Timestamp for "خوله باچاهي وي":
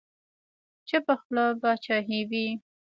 1.21-2.47